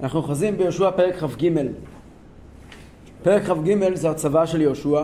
אנחנו 0.00 0.18
אוחזים 0.18 0.56
ביהושע 0.56 0.90
פרק 0.90 1.14
כ"ג. 1.16 1.50
פרק 3.22 3.42
כ"ג 3.42 3.94
זה 3.94 4.10
הצבא 4.10 4.46
של 4.46 4.60
יהושע. 4.60 5.02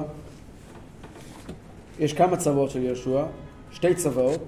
יש 1.99 2.12
כמה 2.12 2.37
צבאות 2.37 2.70
של 2.70 2.83
יהושע, 2.83 3.25
שתי 3.70 3.94
צבאות. 3.94 4.41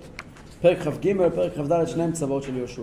פרק 0.61 0.79
כ"ג 0.79 1.12
ופרק 1.19 1.53
כ"ד 1.53 1.85
שניהם 1.87 2.12
צבאות 2.12 2.43
של 2.43 2.57
יהושע. 2.57 2.83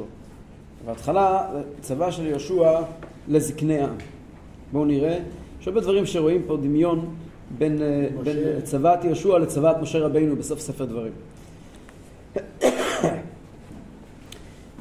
בהתחלה 0.85 1.49
צבא 1.81 2.11
של 2.11 2.25
יהושע 2.25 2.81
לזקני 3.27 3.79
העם. 3.79 3.95
בואו 4.71 4.85
נראה. 4.85 5.19
יש 5.61 5.67
הרבה 5.67 5.81
דברים 5.81 6.05
שרואים 6.05 6.43
פה 6.47 6.57
דמיון 6.57 7.15
בין, 7.57 7.81
אה, 7.81 8.07
בין 8.23 8.37
צבאת 8.63 9.03
יהושע 9.03 9.37
לצבאת 9.37 9.75
משה 9.81 9.99
רבינו 9.99 10.35
בסוף 10.35 10.59
ספר 10.59 10.85
דברים. 10.85 11.11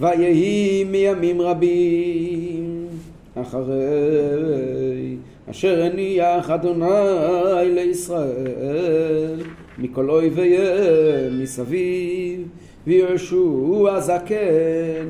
ויהי 0.00 0.84
מימים 0.84 1.40
רבים 1.40 2.86
אחרי 3.34 5.16
אשר 5.50 5.82
הניח 5.82 6.50
אדוני 6.50 7.74
לישראל 7.74 9.40
מכל 9.78 10.10
אויביהם 10.10 11.42
מסביב 11.42 12.48
ויהושע 12.86 14.00
זקן 14.00 15.08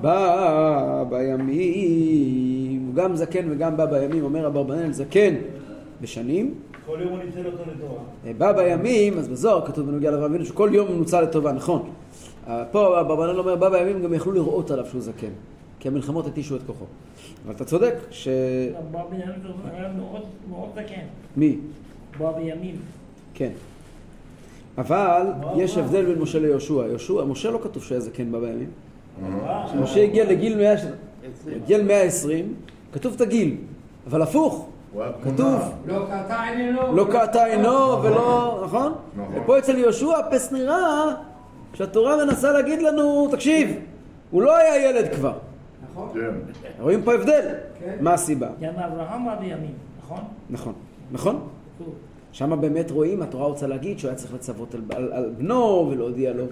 בא 0.00 1.04
בימים 1.10 2.84
הוא 2.86 2.94
גם 2.94 3.16
זקן 3.16 3.46
וגם 3.50 3.76
בא 3.76 3.86
בימים 3.86 4.24
אומר 4.24 4.46
אברבנאל 4.46 4.92
זקן 4.92 5.34
בשנים 6.00 6.54
כל 6.86 6.98
יום 7.00 7.08
הוא 7.08 7.18
ניצל 7.24 7.46
אותו 7.46 7.62
לתורה. 7.70 8.00
בא 8.38 8.52
בימים, 8.52 9.18
אז 9.18 9.28
בזוהר 9.28 9.66
כתוב 9.66 9.86
בנוגע 9.86 10.10
לאברהם 10.10 10.30
אבינו 10.30 10.44
שכל 10.44 10.70
יום 10.72 10.88
הוא 10.88 10.96
נוצל 10.96 11.20
לטובה, 11.20 11.52
נכון. 11.52 11.90
פה 12.70 13.00
אברבנאל 13.00 13.38
אומר 13.38 13.56
בא 13.56 13.68
בימים 13.68 14.02
גם 14.02 14.14
יכלו 14.14 14.32
לראות 14.32 14.70
עליו 14.70 14.86
שהוא 14.86 15.00
זקן, 15.00 15.30
כי 15.80 15.88
המלחמות 15.88 16.26
התישו 16.26 16.56
את 16.56 16.60
כוחו. 16.66 16.84
אבל 17.46 17.54
אתה 17.54 17.64
צודק 17.64 17.94
ש... 18.10 18.28
בא 18.90 19.02
בימים 19.10 19.28
היה 19.72 19.88
מאוד 20.48 20.68
זקן. 20.74 21.04
מי? 21.36 21.58
בא 22.18 22.32
בימים. 22.32 22.76
כן. 23.34 23.50
אבל 24.78 25.26
יש 25.56 25.78
הבדל 25.78 26.04
בין 26.04 26.18
משה 26.18 26.38
ליהושע. 26.38 26.86
יהושע, 26.86 27.24
משה 27.24 27.50
לא 27.50 27.58
כתוב 27.62 27.82
שהיה 27.82 28.00
זקן 28.00 28.32
בא 28.32 28.38
בימים. 28.38 28.70
כשמשה 29.66 30.02
הגיע 30.02 30.24
לגיל 30.24 30.56
100, 30.56 30.74
הגיע 31.56 31.78
ל-120, 31.78 32.28
כתוב 32.92 33.14
את 33.16 33.20
הגיל, 33.20 33.56
אבל 34.06 34.22
הפוך. 34.22 34.68
כתוב, 35.24 35.60
לא 35.86 36.06
קעתה 36.08 36.42
עינינו. 36.42 36.96
לא 36.96 37.06
קעתה 37.12 37.44
עינו 37.44 38.02
ולא, 38.02 38.60
נכון? 38.64 38.92
נכון. 39.16 39.34
ופה 39.34 39.58
אצל 39.58 39.78
יהושע 39.78 40.16
פס 40.30 40.52
נראה 40.52 41.14
שהתורה 41.74 42.24
מנסה 42.24 42.52
להגיד 42.52 42.82
לנו, 42.82 43.28
תקשיב, 43.32 43.76
הוא 44.30 44.42
לא 44.42 44.56
היה 44.56 44.90
ילד 44.90 45.14
כבר. 45.14 45.38
נכון? 45.90 46.08
כן. 46.14 46.30
רואים 46.80 47.02
פה 47.02 47.14
הבדל. 47.14 47.48
כן. 47.80 47.96
מה 48.00 48.14
הסיבה? 48.14 48.48
גם 48.60 48.72
אברהם 48.74 49.24
בא 49.26 49.34
בימים, 49.40 49.74
נכון? 50.02 50.20
נכון. 50.50 50.72
נכון? 51.12 51.48
שם 52.32 52.60
באמת 52.60 52.90
רואים, 52.90 53.22
התורה 53.22 53.46
רוצה 53.46 53.66
להגיד 53.66 53.98
שהוא 53.98 54.08
היה 54.08 54.18
צריך 54.18 54.34
לצוות 54.34 54.74
על, 54.74 54.80
על, 54.90 55.12
על 55.12 55.30
בנו 55.38 55.88
ולהודיע 55.90 56.32
לו 56.32 56.44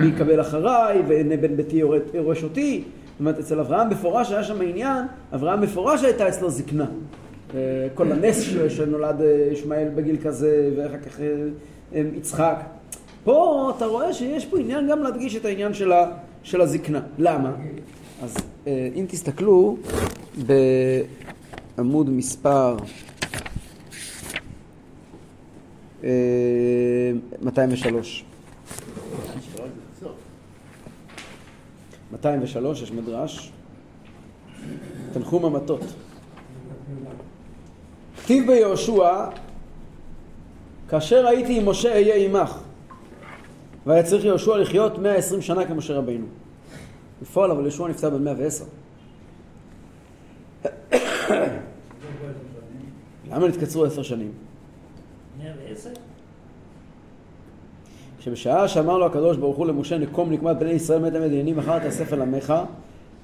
מי 0.00 0.06
יקבל 0.06 0.40
אחריי 0.40 1.02
והנה 1.08 1.36
בן 1.36 1.56
ביתי 1.56 1.82
יורש 2.14 2.44
אותי. 2.44 2.84
זאת 3.14 3.20
אומרת, 3.20 3.38
אצל 3.38 3.60
אברהם 3.60 3.88
מפורש 3.88 4.32
היה 4.32 4.44
שם 4.44 4.62
עניין, 4.62 5.04
אברהם 5.34 5.60
מפורש 5.60 6.04
הייתה 6.04 6.28
אצלו 6.28 6.50
זקנה. 6.50 6.86
אה, 7.54 7.60
כל 7.94 8.12
הנס 8.12 8.40
שלו 8.40 8.70
שנולד 8.70 9.20
אה, 9.20 9.48
ישמעאל 9.52 9.88
בגיל 9.94 10.16
כזה 10.24 10.70
ואחר 10.76 10.98
כך 10.98 11.20
אה, 11.20 12.02
יצחק. 12.14 12.56
פה 13.24 13.72
אתה 13.76 13.86
רואה 13.86 14.12
שיש 14.12 14.46
פה 14.46 14.58
עניין 14.58 14.88
גם 14.88 15.02
להדגיש 15.02 15.36
את 15.36 15.44
העניין 15.44 15.74
של, 15.74 15.92
ה, 15.92 16.06
של 16.42 16.60
הזקנה. 16.60 17.00
למה? 17.18 17.52
אז 18.22 18.36
אה, 18.66 18.88
אם 18.94 19.06
תסתכלו 19.08 19.76
בעמוד 21.76 22.10
מספר 22.10 22.76
אה, 26.04 26.10
203. 27.42 28.24
203 32.12 32.82
יש 32.82 32.92
מדרש, 32.92 33.52
תנחום 35.12 35.44
המטות. 35.44 35.80
כתיב 38.16 38.46
ביהושע, 38.46 39.26
כאשר 40.88 41.26
הייתי 41.26 41.58
עם 41.58 41.68
משה 41.68 41.92
אהיה 41.92 42.14
עמך, 42.14 42.58
והיה 43.86 44.02
צריך 44.02 44.24
יהושע 44.24 44.56
לחיות 44.56 44.98
120 44.98 45.42
שנה 45.42 45.66
כמשה 45.66 45.94
רבינו. 45.94 46.26
בפועל 47.22 47.50
אבל 47.50 47.62
יהושע 47.62 47.88
נפטר 47.88 48.10
בן 48.10 48.24
110. 48.24 48.64
למה 53.30 53.48
נתקצרו 53.48 53.84
עשר 53.84 54.02
שנים? 54.02 54.32
110? 55.38 55.90
שבשעה 58.20 58.68
שאמר 58.68 58.98
לו 58.98 59.06
הקדוש 59.06 59.36
ברוך 59.36 59.56
הוא 59.56 59.66
למשה 59.66 59.98
נקום 59.98 60.32
נקמת 60.32 60.58
בני 60.58 60.70
ישראל 60.70 60.98
מת 60.98 61.14
המדיינים 61.14 61.56
מחר 61.56 61.78
תאסף 61.78 62.12
אל 62.12 62.22
עמך 62.22 62.54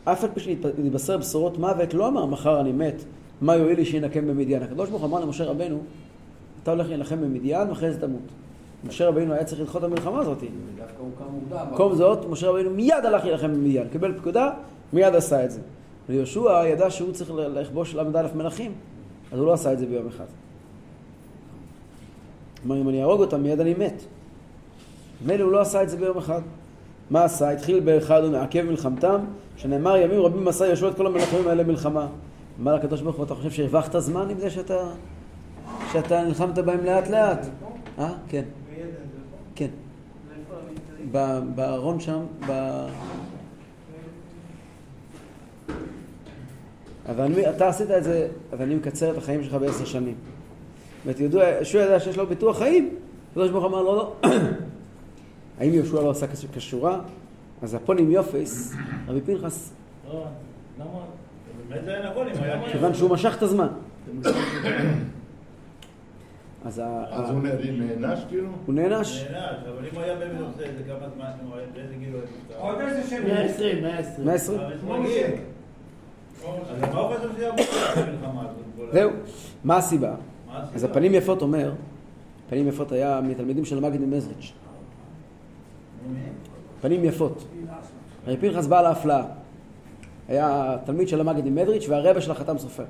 אף 0.04 0.25
על 0.25 0.31
פי 0.34 0.41
שנתבשר 0.41 1.19
בשורות 1.19 1.59
מוות 1.59 1.94
לא 1.94 2.09
אמר 2.09 2.26
מחר 2.26 2.60
אני 2.60 2.72
מת 2.72 3.04
מה 3.41 3.56
יועיל 3.56 3.76
לי 3.76 3.84
שינקם 3.84 4.28
במדיין 4.28 4.62
הקדוש 4.62 4.88
ברוך 4.88 5.03
הוא 5.03 5.09
אמר 5.09 5.20
למשה 5.20 5.44
רבנו 5.44 5.78
אתה 6.62 6.70
הולך 6.70 6.88
להילחם 6.88 7.20
במדיין 7.20 7.69
ואחרי 7.69 7.93
זה 7.93 8.00
תמות 8.00 8.22
משה 8.85 9.09
רבינו 9.09 9.35
היה 9.35 9.45
צריך 9.45 9.61
לדחות 9.61 9.85
את 9.85 9.89
המלחמה 9.89 10.21
הזאת. 10.21 10.39
במקום 11.49 11.95
זאת 11.95 12.27
משה 12.29 12.49
רבינו 12.49 12.71
מיד 12.71 13.05
הלך 13.05 13.25
להילחם 13.25 13.55
במדיין 13.55 13.89
קיבל 13.89 14.19
פקודה 14.19 14.51
מיד 14.93 15.15
עשה 15.15 15.45
את 15.45 15.51
זה 15.51 15.61
ויהושע 16.09 16.67
ידע 16.67 16.91
שהוא 16.91 17.13
צריך 17.13 17.31
לכבוש 17.35 17.95
ל"א 17.95 18.27
מלכים 18.35 18.73
אז 19.33 19.39
הוא 19.39 19.47
לא 19.47 19.53
עשה 19.53 19.73
את 19.73 19.79
זה 19.79 19.87
ביום 19.87 20.07
אחד 20.07 20.25
אמר 22.67 22.81
אם 22.81 22.89
אני 22.89 23.01
אהרוג 23.01 23.21
אותם 23.21 23.43
מיד 23.43 23.61
אני 23.61 23.75
מת 23.75 24.03
מילא 25.27 25.45
הוא 25.45 25.53
לא 25.53 25.61
עשה 25.61 25.83
את 25.83 25.91
זה 25.91 25.97
ביום 25.97 26.19
אחד. 26.19 26.41
מה 27.11 27.25
עשה? 27.25 27.51
התחיל 27.51 27.81
באחד 27.81 28.23
ומעכב 28.25 28.62
מלחמתם, 28.62 29.21
שנאמר 29.57 29.97
ימים 29.97 30.21
רבים 30.21 30.49
עשה 30.49 30.67
יהושע 30.67 30.89
את 30.89 30.97
כל 30.97 31.07
המלחמים 31.07 31.49
האלה 31.49 31.65
מלחמה. 31.65 32.07
אמר 32.61 32.75
לקדוש 32.75 33.01
ברוך 33.01 33.17
הוא, 33.17 33.25
אתה 33.25 33.35
חושב 33.35 33.51
שהרווחת 33.51 33.99
זמן 33.99 34.31
עם 34.31 34.39
זה 34.39 34.51
שאתה, 34.51 34.79
שאתה 35.93 36.25
נלחמת 36.25 36.59
בהם 36.59 36.85
לאט 36.85 37.09
לאט? 37.09 37.47
אה? 37.99 38.12
כן. 38.29 38.43
כן. 39.60 39.71
בארון 41.54 42.00
שם, 42.00 42.21
ב... 42.47 42.87
אבל 47.09 47.25
אני, 47.25 47.50
אתה 47.50 47.69
עשית 47.69 47.91
את 47.91 48.04
זה, 48.04 48.28
אז 48.53 48.60
אני 48.60 48.75
מקצר 48.75 49.10
את 49.10 49.16
החיים 49.16 49.44
שלך 49.44 49.54
בעשר 49.54 49.84
שנים. 49.84 50.15
ואתה 51.06 51.22
יודע, 51.22 51.49
יהושע 51.49 51.78
ידע 51.78 52.00
שיש 52.00 52.16
לו 52.16 52.26
ביטוח 52.26 52.59
חיים, 52.59 52.94
הקדוש 53.31 53.50
ברוך 53.50 53.65
הוא 53.65 53.70
אמר 53.70 53.82
לו, 53.82 53.97
לא. 53.97 54.16
האם 55.59 55.75
יהושע 55.75 56.00
לא 56.00 56.10
עשה 56.10 56.26
כש- 56.26 56.47
כשורה? 56.53 57.00
אז 57.62 57.75
הפונים 57.75 58.10
יופס, 58.10 58.75
רבי 59.09 59.20
פנחס, 59.20 59.72
לא, 60.09 60.25
למה? 60.78 60.88
באמת 61.69 61.84
זה 61.84 61.91
היה 61.94 62.10
נכון, 62.10 62.26
אם 62.26 62.43
היה... 62.43 62.72
כיוון 62.72 62.94
שהוא 62.94 63.10
משך 63.10 63.34
את 63.37 63.43
הזמן. 63.43 63.69
אז 66.65 66.78
ה- 66.78 67.04
הוא 67.31 67.41
נענש 68.00 68.19
כאילו? 68.28 68.48
הוא 68.66 68.75
נענש. 68.75 69.25
נענש, 69.31 69.56
אבל 69.69 69.87
אם 69.87 69.94
הוא 69.94 70.03
היה 70.03 70.15
באמת 70.19 70.41
עושה 70.41 70.71
את 70.71 70.76
זה 70.78 70.84
כמה 70.84 71.09
זמן, 71.15 71.25
הוא 71.48 71.56
היה- 71.56 71.66
באיזה 71.75 71.94
גיל 71.94 72.12
הוא 72.12 72.21
היה? 72.50 72.59
עוד 72.59 72.81
איזה 72.81 73.10
שנים. 73.10 73.26
120, 73.28 73.82
120. 73.82 74.26
120. 74.26 74.60
אבל 74.60 74.78
כמו 74.81 74.93
זה 74.94 74.99
משה. 75.00 75.28
מגיע. 75.28 75.37
אז 76.70 76.94
מה 76.94 77.00
הוא 77.00 77.16
חושב 77.16 77.28
שיהיה 77.37 77.53
במלחמה 77.53 78.41
הזאת? 78.43 78.93
זהו. 78.93 79.10
מה 79.65 79.76
הסיבה? 79.76 80.15
אז 80.75 80.84
הפנים 80.84 81.15
יפות 81.15 81.43
אומר, 81.43 81.72
פנים 82.49 82.69
יפות 82.69 82.93
היה 82.93 83.20
מתלמידים 83.20 83.65
של 83.65 83.78
המגיד 83.78 84.00
ממזריץ'. 84.00 84.53
פנים 86.81 87.04
יפות. 87.04 87.44
רבי 88.26 88.37
פנחס 88.37 88.66
בעל 88.66 88.87
ההפלאה. 88.87 89.22
היה 90.28 90.76
תלמיד 90.84 91.09
של 91.09 91.20
המגיד 91.20 91.49
ממזריץ' 91.49 91.88
והרבע 91.88 92.20
של 92.20 92.31
החתם 92.31 92.58
סופר. 92.58 92.85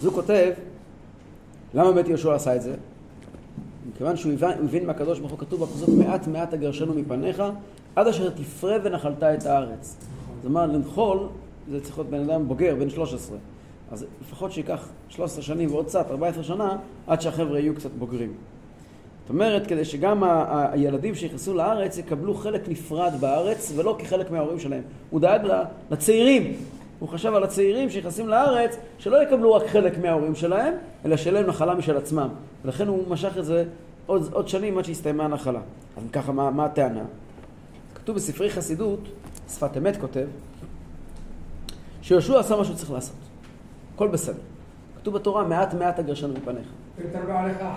אז 0.00 0.04
הוא 0.06 0.14
כותב, 0.14 0.50
למה 1.74 1.92
באמת 1.92 2.08
יהושע 2.08 2.34
עשה 2.34 2.56
את 2.56 2.62
זה? 2.62 2.74
מכיוון 3.92 4.16
שהוא 4.16 4.32
הבין, 4.32 4.50
הבין 4.64 4.86
מהקדוש 4.86 5.18
ברוך 5.18 5.30
הוא 5.30 5.38
כתוב 5.38 5.64
בפסוק 5.64 5.88
מעט 5.88 6.26
מעט 6.26 6.54
אגרשנו 6.54 6.94
מפניך 6.94 7.42
עד 7.96 8.06
אשר 8.06 8.30
תפרה 8.30 8.76
ונחלת 8.82 9.22
את 9.22 9.46
הארץ. 9.46 9.96
זאת 10.36 10.44
אומרת 10.44 10.70
לנחול 10.70 11.28
זה 11.70 11.80
צריך 11.80 11.98
להיות 11.98 12.10
בן 12.10 12.30
אדם 12.30 12.48
בוגר, 12.48 12.74
בן 12.78 12.90
13. 12.90 13.36
אז 13.92 14.06
לפחות 14.22 14.52
שייקח 14.52 14.88
13 15.08 15.42
שנים 15.42 15.70
ועוד 15.72 15.86
קצת, 15.86 16.10
14 16.10 16.44
שנה, 16.44 16.76
עד 17.06 17.20
שהחבר'ה 17.20 17.58
יהיו 17.58 17.74
קצת 17.74 17.90
בוגרים. 17.98 18.32
זאת 19.22 19.30
אומרת, 19.30 19.66
כדי 19.66 19.84
שגם 19.84 20.22
הילדים 20.72 21.14
שנכנסו 21.14 21.54
לארץ 21.54 21.98
יקבלו 21.98 22.34
חלק 22.34 22.68
נפרד 22.68 23.12
בארץ 23.20 23.72
ולא 23.76 23.96
כחלק 23.98 24.30
מההורים 24.30 24.58
שלהם. 24.58 24.82
הוא 25.10 25.20
דאג 25.20 25.40
לצעירים. 25.90 26.52
הוא 27.02 27.08
חשב 27.08 27.34
על 27.34 27.44
הצעירים 27.44 27.90
שנכנסים 27.90 28.28
לארץ, 28.28 28.76
שלא 28.98 29.22
יקבלו 29.22 29.54
רק 29.54 29.66
חלק 29.66 29.98
מההורים 29.98 30.34
שלהם, 30.34 30.74
אלא 31.04 31.16
שיהיה 31.16 31.40
להם 31.40 31.46
נחלה 31.46 31.74
משל 31.74 31.96
עצמם. 31.96 32.28
ולכן 32.64 32.88
הוא 32.88 33.08
משך 33.08 33.38
את 33.38 33.44
זה 33.44 33.64
עוד, 34.06 34.28
עוד 34.32 34.48
שנים 34.48 34.78
עד 34.78 34.84
שהסתיימה 34.84 35.24
הנחלה. 35.24 35.60
אז 35.96 36.02
ככה, 36.12 36.32
מה, 36.32 36.50
מה 36.50 36.64
הטענה? 36.64 37.02
כתוב 37.94 38.16
בספרי 38.16 38.50
חסידות, 38.50 39.00
שפת 39.48 39.76
אמת 39.76 39.96
כותב, 39.96 40.26
שיהושע 42.02 42.38
עשה 42.38 42.56
מה 42.56 42.64
שהוא 42.64 42.76
צריך 42.76 42.90
לעשות. 42.90 43.16
הכל 43.94 44.08
בסדר. 44.08 44.40
כתוב 45.00 45.14
בתורה, 45.14 45.44
מעט 45.44 45.74
מעט 45.74 45.98
אגרשנו 45.98 46.34
מפניך. 46.34 46.66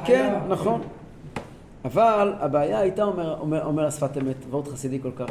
כן, 0.06 0.39
נכון. 0.50 0.81
אבל 1.86 2.33
הבעיה 2.39 2.80
הייתה, 2.80 3.04
אומר, 3.04 3.39
אומר, 3.39 3.66
אומר 3.66 3.86
השפת 3.86 4.18
אמת, 4.18 4.36
ועוד 4.50 4.68
חסידי 4.68 5.00
כל 5.01 5.12
כך. 5.16 5.30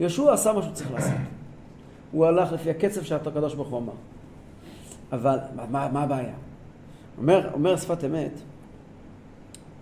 יהושע 0.00 0.32
עשה 0.32 0.52
מה 0.52 0.62
שהוא 0.62 0.74
צריך 0.74 0.92
לעשות. 0.92 1.14
הוא 2.12 2.26
הלך 2.26 2.52
לפי 2.52 2.70
הקצב 2.70 3.02
שהקדוש 3.02 3.54
ברוך 3.54 3.68
הוא 3.68 3.78
אמר. 3.78 3.92
אבל 5.12 5.38
מה, 5.70 5.88
מה, 5.88 6.02
הבעיה? 6.02 6.34
אומר, 7.18 7.50
אומר 7.52 7.76
שפת 7.76 8.04
אמת, 8.04 8.32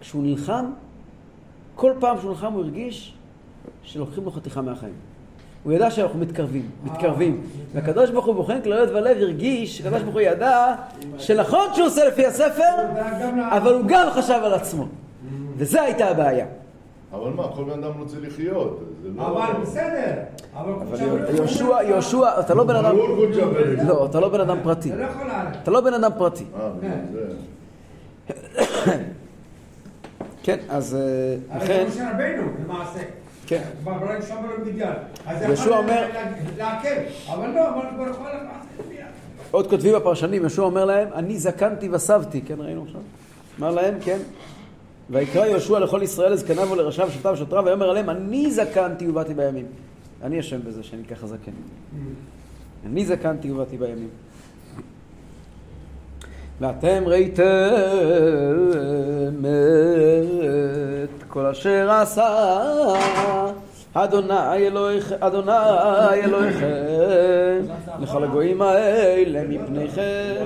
כשהוא 0.01 0.23
נלחם, 0.23 0.65
כל 1.75 1.93
פעם 2.01 2.19
שהוא 2.21 2.31
נלחם 2.31 2.53
הוא 2.53 2.63
הרגיש 2.65 3.15
שלוקחים 3.83 4.25
לו 4.25 4.31
חתיכה 4.31 4.63
מהחיים. 4.63 4.95
הוא 5.65 5.73
ידע 5.73 5.91
שאנחנו 5.91 6.19
מתקרבים, 6.19 6.71
מתקרבים. 6.85 7.41
והקדוש 7.73 8.11
ברוך 8.11 8.27
הוא 8.27 8.35
בוחן 8.35 8.61
כליות 8.63 8.89
ולב 8.89 9.17
הרגיש, 9.17 9.81
הקדוש 9.81 10.03
ברוך 10.03 10.15
הוא 10.15 10.21
ידע 10.21 10.75
שנכון 11.19 11.67
שהוא 11.75 11.87
עושה 11.87 12.09
לפי 12.09 12.27
הספר, 12.27 12.75
אבל 13.51 13.75
הוא 13.75 13.85
גם 13.89 14.07
חשב 14.11 14.41
על 14.45 14.55
עצמו. 14.55 14.87
וזו 15.57 15.81
הייתה 15.81 16.09
הבעיה. 16.09 16.47
אבל 17.13 17.31
מה, 17.31 17.49
כל 17.55 17.65
בן 17.65 17.85
אדם 17.85 18.01
רוצה 18.01 18.17
לחיות. 18.21 18.85
זה 19.03 19.09
לא... 19.17 19.27
אבל 19.27 19.61
בסדר. 19.63 20.13
אבל 20.57 20.73
אבל 20.73 20.93
עכשיו- 20.93 21.37
יהושע, 21.37 21.83
יהושע, 21.83 22.41
אתה 22.41 22.55
לא 22.55 22.65
בן 22.65 22.77
אדם... 22.77 22.97
לא, 23.87 24.07
אתה 24.07 24.21
לא 24.21 24.29
בן 24.29 24.41
אדם 24.41 24.59
פרטי. 24.63 24.89
זה 24.89 24.97
לא. 24.97 25.07
אתה 25.63 25.71
לא 25.71 25.81
בן 25.81 25.95
אדם 25.95 26.11
פרטי. 26.19 26.45
אה, 26.61 26.71
כן. 26.81 27.01
כן, 30.43 30.59
אז 30.69 30.95
אה, 30.95 31.01
הרי 31.51 31.65
לכן, 31.65 31.85
זה 31.89 32.03
משה 32.03 32.11
רבינו, 32.15 32.43
למעשה. 32.65 33.01
כן. 33.47 33.63
כבר 33.83 33.93
ברגע 33.99 34.23
שם 34.23 34.35
לו 34.35 34.67
מדיין. 34.67 34.93
אז 35.27 35.43
יהושע 35.43 35.65
יכול 35.65 35.83
לעכב. 36.57 36.97
אבל 37.29 37.49
לא, 37.49 37.69
אבל 37.69 37.83
כבר 37.97 38.09
יכול. 38.11 38.27
עוד 39.51 39.71
כותבים 39.71 39.95
הפרשנים, 39.95 40.41
יהושע 40.43 40.63
אומר 40.63 40.85
להם, 40.85 41.09
אני 41.15 41.39
זקנתי 41.39 41.89
וסבתי, 41.93 42.41
כן 42.41 42.55
ראינו 42.59 42.83
עכשיו? 42.83 43.01
אמר 43.59 43.71
להם, 43.71 43.95
כן. 44.01 44.19
ויקרא 45.11 45.47
יהושע 45.47 45.79
לכל 45.79 46.01
ישראל 46.03 46.33
לזקניו 46.33 46.71
ולראשיו 46.71 47.11
שבטיו 47.11 47.33
ושוטריו, 47.33 47.65
ויאמר 47.65 47.91
עליהם, 47.91 48.11
אני 48.11 48.51
זקנתי 48.51 49.09
ובאתי 49.09 49.35
בימים. 49.35 49.67
אני 50.23 50.41
אשם 50.41 50.61
בזה 50.65 50.83
שאני 50.83 51.05
ככה 51.05 51.27
זקן. 51.27 51.53
אני 52.87 53.07
זקנתי 53.07 53.51
ובאתי 53.51 53.77
בימים. 53.77 54.09
ואתם 56.61 57.03
ראיתם 57.07 57.41
את 61.05 61.23
כל 61.29 61.47
אשר 61.47 61.91
עשה 61.91 62.59
אדוני 63.95 64.57
אלוהיכם, 64.57 65.17
אדוני 65.21 65.53
אלוהיכם 66.25 67.63
לכל 68.01 68.25
הגויים 68.25 68.63
האלה 68.63 69.43
מפניכם 69.49 70.45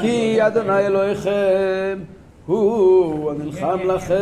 כי 0.00 0.46
אדוני 0.46 0.86
אלוהיכם 0.86 1.98
הוא 2.46 3.30
הנלחם 3.30 3.78
לכם 3.84 4.14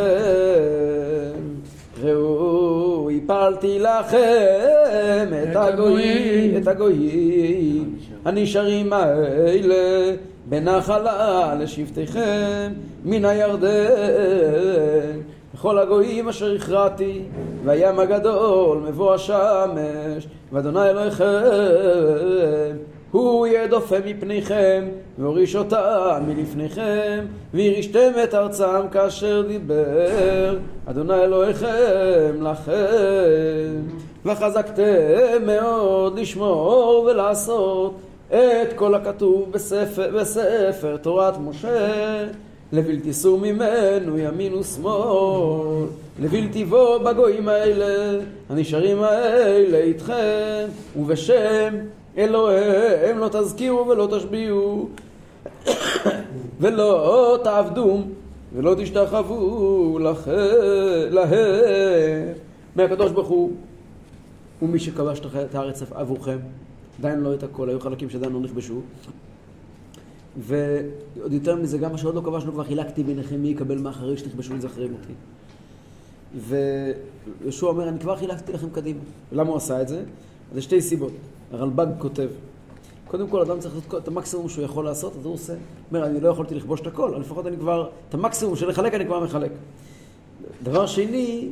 ראו 2.03 3.11
הפלתי 3.11 3.79
לכם 3.79 5.27
את 5.43 5.57
הגויים, 5.57 6.57
את 6.63 6.69
הגויים. 6.69 7.97
הנשארים 8.25 8.93
האלה 8.93 10.13
בנחלה 10.49 11.55
לשבטיכם 11.61 12.73
מן 13.05 13.25
הירדן. 13.25 13.69
וכל 15.55 15.79
הגויים 15.79 16.29
אשר 16.29 16.55
הכרעתי 16.55 17.23
והים 17.65 17.99
הגדול 17.99 18.79
מבוא 18.79 19.15
השמש 19.15 20.27
ואדוני 20.53 20.91
אלוהיכם 20.91 21.25
הוא 23.11 23.47
ידופה 23.47 23.97
מפניכם, 24.07 24.89
והוריש 25.19 25.57
אותם 25.57 26.23
מלפניכם, 26.27 27.25
וירישתם 27.55 28.13
את 28.25 28.35
ארצם 28.35 28.89
כאשר 28.93 29.45
דיבר, 29.49 30.57
אדוני 30.87 31.25
אלוהיכם 31.25 32.43
לכם. 32.43 33.83
וחזקתם 34.25 35.47
מאוד 35.47 36.19
לשמור 36.19 37.09
ולעשות 37.11 37.95
את 38.29 38.73
כל 38.75 38.95
הכתוב 38.95 39.53
בספר, 39.53 40.11
בספר 40.21 40.97
תורת 40.97 41.35
משה, 41.39 42.27
לבלתי 42.73 43.13
סור 43.13 43.39
ממנו 43.39 44.19
ימין 44.19 44.55
ושמאל, 44.55 45.87
לבלתי 46.21 46.65
בוא 46.65 46.99
בגויים 46.99 47.49
האלה, 47.49 48.21
הנשארים 48.51 49.03
האלה 49.03 49.79
איתכם, 49.79 50.67
ובשם 50.97 51.75
אלוהיהם 52.19 53.19
לא 53.19 53.29
תזכירו 53.33 53.89
ולא 53.89 54.09
תשביעו, 54.17 54.89
ולא 56.61 57.39
תעבדו 57.45 57.99
ולא 58.55 58.75
תשתחוו 58.79 59.99
להם. 61.11 62.35
מהקדוש 62.77 63.13
ברוך 63.13 63.29
הוא, 63.29 63.53
הוא 64.61 64.69
מי 64.69 64.79
שכבש 64.79 65.21
את 65.21 65.55
הארץ 65.55 65.83
עבורכם. 65.95 66.39
עדיין 66.99 67.21
לא 67.21 67.35
את 67.35 67.43
הכל, 67.43 67.69
היו 67.69 67.81
חלקים 67.81 68.11
שעדיין 68.11 68.33
לא 68.33 68.41
נכבשו. 68.41 68.81
ועוד 70.39 71.33
יותר 71.33 71.57
מזה, 71.57 71.79
גם 71.79 71.93
מה 71.93 71.99
שעוד 71.99 72.15
לא 72.15 72.21
כבשנו 72.21 72.53
כבר 72.53 72.65
חילקתי 72.65 73.03
ביניכם 73.03 73.43
מי 73.43 73.49
יקבל 73.49 73.79
מה 73.79 73.91
אחרי 73.91 74.17
שתכבשו 74.17 74.55
לזכרם 74.55 74.89
אותי. 74.93 75.13
ויהושע 77.41 77.67
אומר, 77.67 77.89
אני 77.89 77.99
כבר 77.99 78.17
חילקתי 78.17 78.53
לכם 78.53 78.71
קדימה. 78.71 79.01
ולמה 79.33 79.49
הוא 79.49 79.57
עשה 79.57 79.83
את 79.83 79.89
זה? 79.89 80.03
אז 80.53 80.59
יש 80.59 80.65
שתי 80.65 80.83
סיבות. 80.83 81.13
הרלב"ג 81.53 81.87
כותב, 81.99 82.29
קודם 83.07 83.29
כל 83.29 83.41
אדם 83.41 83.61
צריך 83.61 83.75
לעשות 83.75 84.03
את 84.03 84.09
המקסימום 84.09 84.49
שהוא 84.49 84.65
יכול 84.65 84.85
לעשות, 84.85 85.13
אז 85.19 85.25
הוא 85.25 85.35
עושה. 85.35 85.53
אומר, 85.91 86.07
אני 86.07 86.21
לא 86.21 86.29
יכולתי 86.29 86.55
לכבוש 86.55 86.81
את 86.81 86.87
הכל, 86.87 87.09
אבל 87.09 87.21
לפחות 87.21 87.47
אני 87.47 87.57
כבר, 87.57 87.89
את 88.09 88.15
המקסימום 88.15 88.57
של 88.57 88.69
לחלק 88.69 88.95
אני 88.95 89.07
כבר 89.07 89.25
מחלק. 89.25 89.51
דבר 90.63 90.87
שני, 90.87 91.51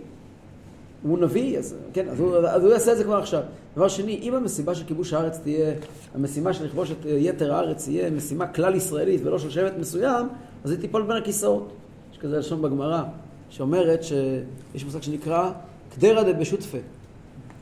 הוא 1.02 1.18
נביא, 1.18 1.58
אז, 1.58 1.74
כן, 1.92 2.08
אז 2.08 2.20
הוא, 2.20 2.36
אז 2.36 2.64
הוא 2.64 2.72
יעשה 2.72 2.92
את 2.92 2.96
זה 2.96 3.04
כבר 3.04 3.16
עכשיו. 3.16 3.42
דבר 3.76 3.88
שני, 3.88 4.20
אם 4.22 4.34
המשימה 4.34 4.74
של 4.74 4.84
כיבוש 4.84 5.12
הארץ 5.12 5.38
תהיה, 5.38 5.74
המשימה 6.14 6.52
של 6.52 6.64
לכבוש 6.64 6.90
את 6.90 7.06
אה, 7.06 7.10
יתר 7.10 7.54
הארץ 7.54 7.84
תהיה 7.84 8.10
משימה 8.10 8.46
כלל 8.46 8.74
ישראלית 8.74 9.20
ולא 9.24 9.38
של 9.38 9.50
שבט 9.50 9.72
מסוים, 9.78 10.26
אז 10.64 10.70
היא 10.70 10.80
תיפול 10.80 11.02
בין 11.02 11.16
הכיסאות. 11.16 11.72
יש 12.12 12.18
כזה 12.18 12.38
לשון 12.38 12.62
בגמרא, 12.62 13.02
שאומרת 13.50 14.02
שיש 14.02 14.84
מושג 14.84 15.02
שנקרא 15.02 15.50
קדרא 15.94 16.22
דבשותפה. 16.22 16.78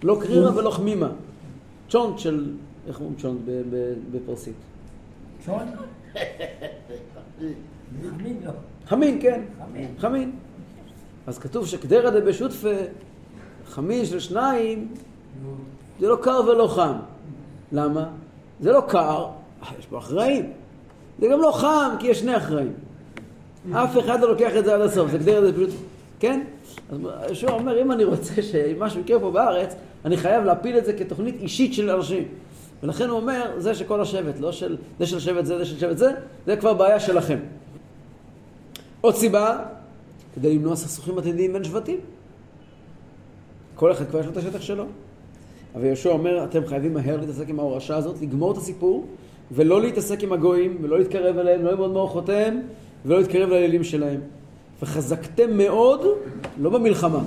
לא 0.03 0.19
קרירא 0.21 0.51
ולא 0.51 0.71
חמימה. 0.71 1.09
צ'ונט 1.89 2.19
של, 2.19 2.55
איך 2.89 3.01
אומרים 3.01 3.17
צ'ונט 3.19 3.41
בפרסית? 4.13 4.55
חמין 5.45 5.59
לא. 8.45 8.51
חמין, 8.87 9.19
כן. 9.23 9.41
חמין. 9.99 10.33
אז 11.27 11.39
כתוב 11.39 11.67
שקדרא 11.67 12.11
דבשותפה, 12.11 12.75
חמין 13.67 14.07
של 14.07 14.21
שניים, 14.21 14.95
זה 16.01 16.09
לא 16.09 16.19
קר 16.23 16.41
ולא 16.47 16.69
חם. 16.69 16.95
למה? 17.73 18.09
זה 18.61 18.73
לא 18.73 18.83
קר, 18.89 19.27
יש 19.79 19.87
פה 19.87 19.99
אחראים. 19.99 20.53
זה 21.19 21.27
גם 21.33 21.41
לא 21.41 21.53
חם, 21.53 21.97
כי 21.99 22.07
יש 22.07 22.21
שני 22.21 22.37
אחראים. 22.37 22.73
אף 23.73 23.99
אחד 23.99 24.21
לא 24.21 24.29
לוקח 24.29 24.53
את 24.59 24.65
זה 24.65 24.75
עד 24.75 24.81
הסוף, 24.81 25.11
זה 25.11 25.19
גדרת, 25.19 25.45
זה 25.45 25.53
פשוט... 25.53 25.71
כן? 26.21 26.45
אז 26.91 26.99
יהושע 27.27 27.51
אומר, 27.51 27.83
אם 27.83 27.93
אני 27.93 28.05
רוצה 28.05 28.43
שמשהו 28.43 29.01
יקרה 29.01 29.21
פה 29.21 29.31
בארץ, 29.31 29.75
אני 30.05 30.17
חייב 30.17 30.45
להפיל 30.45 30.79
את 30.79 30.85
זה 30.85 30.93
כתוכנית 30.93 31.35
אישית 31.41 31.75
של 31.75 31.91
אנשים. 31.91 32.25
ולכן 32.83 33.09
הוא 33.09 33.21
אומר, 33.21 33.51
זה 33.59 33.75
של 33.75 33.85
כל 33.85 34.01
השבט, 34.01 34.41
לא 34.41 34.53
של 34.53 34.77
זה 34.99 35.07
של 35.07 35.21
שבט 35.21 35.45
זה, 35.45 35.59
זה 35.59 35.65
של 35.65 35.79
שבט 35.79 35.99
זה, 35.99 36.11
זה 36.47 36.57
כבר 36.57 36.75
בעיה 36.75 37.01
שלכם. 37.01 37.39
עוד 39.01 39.15
סיבה, 39.15 39.59
כדי 40.35 40.55
למנוע 40.55 40.77
סכסוכים 40.77 41.19
עתידיים 41.19 41.53
בין 41.53 41.65
שבטים. 41.65 42.01
כל 43.75 43.93
אחד 43.93 44.09
כבר 44.09 44.21
יש 44.21 44.27
לו 44.27 44.33
את 44.33 44.37
השטח 44.37 44.61
שלו. 44.61 44.85
אבל 45.75 45.85
יהושע 45.85 46.11
אומר, 46.11 46.45
אתם 46.45 46.67
חייבים 46.67 46.95
מהר 46.95 47.21
להתעסק 47.21 47.49
עם 47.49 47.59
ההורשה 47.59 47.97
הזאת, 47.97 48.21
לגמור 48.21 48.53
את 48.53 48.57
הסיפור, 48.57 49.07
ולא 49.53 49.81
להתעסק 49.81 50.23
עם 50.23 50.33
הגויים, 50.33 50.79
ולא 50.83 50.99
להתקרב 50.99 51.39
אליהם, 51.39 51.65
לא 51.65 51.71
ללמוד 51.71 51.91
מאורחותיהם, 51.91 52.61
ולא 53.07 53.19
להתקרב 53.19 53.49
לאלילים 53.49 53.85
שלהם. 53.85 54.21
וחזקתם 54.83 55.57
מאוד, 55.57 56.07
לא 56.61 56.71
במלחמה, 56.71 57.21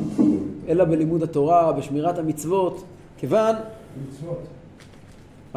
אלא 0.71 0.85
בלימוד 0.85 1.23
התורה, 1.23 1.71
בשמירת 1.71 2.17
המצוות, 2.17 2.83
כיוון... 3.17 3.55
מצוות. 4.09 4.37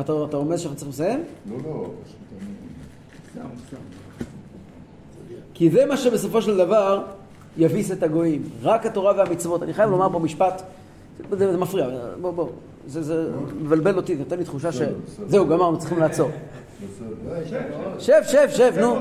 אתה, 0.00 0.12
אתה 0.28 0.37
רומז 0.37 0.61
שאנחנו 0.61 0.76
צריכים 0.76 0.92
לסיים? 0.92 1.25
לא, 1.50 1.56
לא, 1.64 1.90
פשוט. 2.04 2.18
כי 5.54 5.71
זה 5.71 5.87
מה 5.87 5.97
שבסופו 5.97 6.42
של 6.42 6.56
דבר 6.56 7.04
יביס 7.56 7.92
את 7.92 8.02
הגויים. 8.02 8.42
רק 8.62 8.87
התורה 8.87 9.12
והמצוות. 9.16 9.62
אני 9.62 9.73
חייב 9.75 9.90
לומר 9.90 10.09
פה 10.12 10.18
משפט, 10.18 10.62
זה, 11.30 11.52
זה 11.52 11.59
מפריע, 11.59 11.88
בוא, 12.21 12.30
בוא, 12.30 12.49
זה, 12.87 13.02
זה 13.02 13.30
מבלבל 13.62 13.97
אותי, 13.97 14.16
זה 14.16 14.23
נותן 14.23 14.38
לי 14.38 14.44
תחושה 14.44 14.73
ש... 14.73 14.80
זהו, 15.26 15.47
גמרנו, 15.47 15.78
צריכים 15.78 15.99
לעצור. 15.99 16.30
שב, 17.99 18.23
שב, 18.26 18.49
שב, 18.50 18.75
נו. 18.80 18.94
ה- 18.97 19.00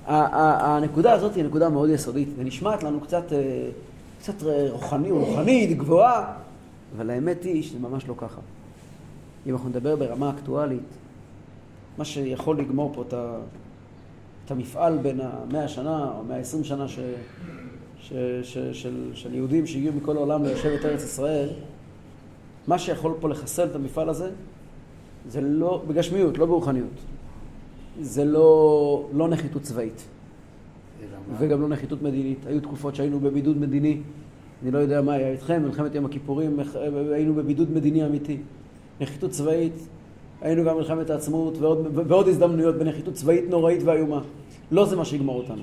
הנקודה 0.11 1.13
הזאת 1.13 1.35
היא 1.35 1.43
נקודה 1.43 1.69
מאוד 1.69 1.89
יסודית, 1.89 2.29
ונשמעת 2.37 2.83
לנו 2.83 3.01
קצת, 3.01 3.33
אה, 3.33 3.69
קצת 4.19 4.33
רוחני, 4.69 5.11
רוחנית, 5.11 5.77
גבוהה, 5.77 6.33
אבל 6.95 7.09
האמת 7.09 7.43
היא 7.43 7.63
שזה 7.63 7.79
ממש 7.79 8.07
לא 8.07 8.13
ככה. 8.17 8.41
אם 9.47 9.53
אנחנו 9.53 9.69
נדבר 9.69 9.95
ברמה 9.95 10.29
אקטואלית, 10.29 10.83
מה 11.97 12.05
שיכול 12.05 12.59
לגמור 12.59 12.91
פה 12.93 13.01
את, 13.01 13.13
ה, 13.13 13.35
את 14.45 14.51
המפעל 14.51 14.97
בין 14.97 15.19
המאה 15.21 15.67
שנה 15.67 16.11
או 16.17 16.23
מאה 16.23 16.37
עשרים 16.37 16.63
שנה 16.63 16.87
ש, 16.87 16.99
ש, 17.99 18.13
ש, 18.43 18.57
של, 18.57 19.11
של 19.13 19.33
יהודים 19.35 19.67
שהגיעו 19.67 19.93
מכל 19.93 20.17
העולם 20.17 20.43
ליישב 20.43 20.69
את 20.79 20.85
ארץ 20.85 21.03
ישראל, 21.03 21.49
מה 22.67 22.79
שיכול 22.79 23.13
פה 23.19 23.29
לחסל 23.29 23.65
את 23.65 23.75
המפעל 23.75 24.09
הזה, 24.09 24.29
זה 25.29 25.41
לא, 25.41 25.83
בגשמיות, 25.87 26.37
לא 26.37 26.45
ברוחניות. 26.45 26.87
זה 27.99 28.25
לא, 28.25 29.05
לא 29.13 29.27
נחיתות 29.27 29.61
צבאית. 29.61 30.07
וגם 31.37 31.61
לא 31.61 31.67
נחיתות 31.67 32.01
מדינית. 32.01 32.45
היו 32.45 32.61
תקופות 32.61 32.95
שהיינו 32.95 33.19
בבידוד 33.19 33.57
מדיני, 33.57 34.01
אני 34.63 34.71
לא 34.71 34.77
יודע 34.77 35.01
מה 35.01 35.13
היה 35.13 35.31
איתכם, 35.31 35.63
מלחמת 35.63 35.95
יום 35.95 36.05
הכיפורים, 36.05 36.59
היינו 37.13 37.33
בבידוד 37.33 37.71
מדיני 37.71 38.05
אמיתי. 38.05 38.37
נחיתות 39.01 39.31
צבאית, 39.31 39.73
היינו 40.41 40.63
גם 40.63 40.75
במלחמת 40.75 41.09
העצמאות 41.09 41.57
ועוד, 41.57 41.87
ועוד 41.93 42.27
הזדמנויות 42.27 42.75
בנחיתות 42.75 43.13
צבאית 43.13 43.49
נוראית 43.49 43.83
ואיומה. 43.83 44.21
לא 44.71 44.85
זה 44.85 44.95
מה 44.95 45.05
שיגמור 45.05 45.37
אותנו. 45.37 45.61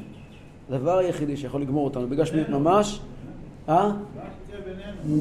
הדבר 0.70 0.98
היחידי 0.98 1.36
שיכול 1.36 1.62
לגמור 1.62 1.84
אותנו 1.84 2.08
בגשמיות 2.08 2.48
ממש, 2.48 3.00
אה? 3.68 3.92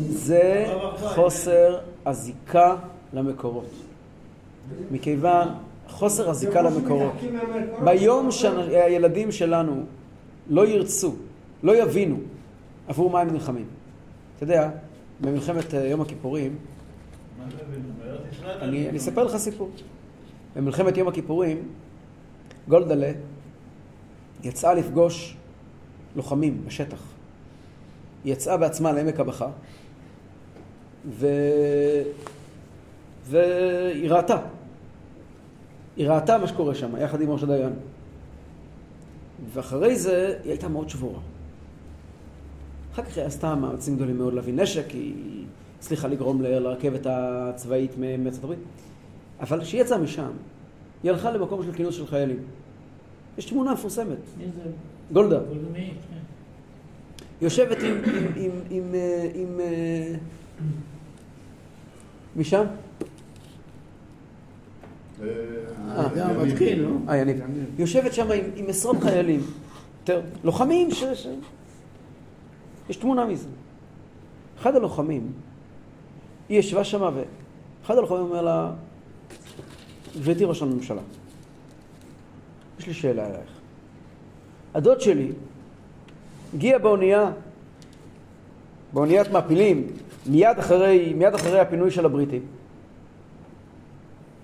זה 0.09 0.73
חוסר 0.99 1.77
הזיקה 2.05 2.75
למקורות. 3.13 3.69
מכיוון 4.91 5.47
חוסר 5.89 6.29
הזיקה 6.29 6.61
למקורות. 6.61 7.13
ביום 7.83 8.31
שהילדים 8.31 9.31
שלנו 9.31 9.83
לא 10.49 10.67
ירצו, 10.67 11.15
לא 11.63 11.75
יבינו 11.75 12.17
עבור 12.87 13.09
מה 13.09 13.21
הם 13.21 13.29
נלחמים. 13.29 13.65
אתה 14.35 14.43
יודע, 14.43 14.69
במלחמת 15.21 15.73
אה, 15.73 15.87
יום 15.87 16.01
הכיפורים, 16.01 16.55
אני, 18.61 18.89
אני 18.89 18.97
אספר 18.97 19.23
לך 19.23 19.37
סיפור. 19.37 19.69
במלחמת 20.55 20.97
יום 20.97 21.07
הכיפורים, 21.07 21.67
גולדלה 22.67 23.11
יצאה 24.43 24.73
לפגוש 24.73 25.37
לוחמים 26.15 26.61
בשטח. 26.65 27.03
היא 28.23 28.33
יצאה 28.33 28.57
בעצמה 28.57 28.91
לעמק 28.91 29.19
הבכה, 29.19 29.47
ו... 31.09 31.27
והיא 33.25 34.09
ראתה. 34.09 34.37
היא 35.97 36.09
ראתה 36.09 36.37
מה 36.37 36.47
שקורה 36.47 36.75
שם, 36.75 36.95
יחד 37.01 37.21
עם 37.21 37.31
ראש 37.31 37.43
הדיין. 37.43 37.73
ואחרי 39.53 39.95
זה 39.95 40.37
היא 40.43 40.51
הייתה 40.51 40.67
מאוד 40.67 40.89
שבורה. 40.89 41.19
אחר 42.93 43.03
כך 43.03 43.17
היא 43.17 43.25
עשתה 43.25 43.55
מאמצים 43.55 43.95
גדולים 43.95 44.17
מאוד 44.17 44.33
להביא 44.33 44.53
נשק, 44.53 44.91
היא 44.91 45.45
הצליחה 45.79 46.07
לגרום 46.07 46.41
לרכבת 46.41 47.05
הצבאית 47.09 47.91
מארצות 47.97 48.43
הברית. 48.43 48.59
אבל 49.39 49.61
כשהיא 49.61 49.81
יצאה 49.81 49.97
משם, 49.97 50.31
היא 51.03 51.11
הלכה 51.11 51.31
למקום 51.31 51.63
של 51.63 51.73
כינוס 51.73 51.95
של 51.95 52.07
חיילים. 52.07 52.39
יש 53.37 53.45
תמונה 53.45 53.73
מפורסמת. 53.73 54.17
גולדה. 55.13 55.39
כן. 55.73 56.17
יושבת 57.41 57.77
עם... 57.83 57.95
עם, 58.05 58.25
עם, 58.35 58.51
עם, 58.69 58.95
עם 59.35 59.59
אה, 59.59 60.15
משם? 62.35 62.65
אה, 65.21 65.27
יניב. 66.15 66.39
המתחיל, 66.39 66.81
לא? 66.81 66.89
אה, 67.09 67.17
יניב. 67.17 67.43
יושבת 67.77 68.13
שם 68.13 68.27
עם, 68.55 68.65
עשרות 68.67 68.97
חיילים. 69.01 69.41
לוחמים. 70.43 70.91
ש... 70.91 71.03
יש 72.89 72.97
תמונה 72.97 73.25
מזה. 73.25 73.47
אחד 74.59 74.75
הלוחמים, 74.75 75.31
היא 76.49 76.59
ישבה 76.59 76.83
שם 76.83 77.01
ואחד 77.01 77.97
הלוחמים 77.97 78.21
אומר 78.21 78.41
לה, 78.41 78.71
גברתי 80.19 80.43
ראש 80.43 80.61
הממשלה, 80.61 81.01
יש 82.79 82.87
לי 82.87 82.93
שאלה 82.93 83.25
אלייך. 83.25 83.49
הדוד 84.73 85.01
שלי 85.01 85.31
הגיע 86.53 86.77
באונייה, 86.77 87.31
באוניית 88.93 89.31
מעפילים, 89.31 89.87
מיד 90.25 90.59
אחרי, 90.59 91.13
מיד 91.13 91.33
אחרי 91.33 91.59
הפינוי 91.59 91.91
של 91.91 92.05
הבריטים, 92.05 92.41